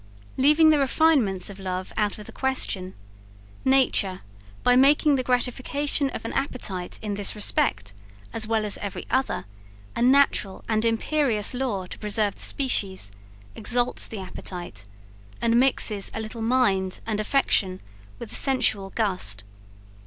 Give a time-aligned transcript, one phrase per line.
[0.35, 2.95] Leaving the refinements of love out of the question;
[3.63, 4.21] nature,
[4.63, 7.93] by making the gratification of an appetite, in this respect,
[8.33, 9.45] as well as every other,
[9.95, 13.11] a natural and imperious law to preserve the species,
[13.53, 14.85] exalts the appetite,
[15.39, 17.79] and mixes a little mind and affection
[18.17, 19.43] with a sensual gust.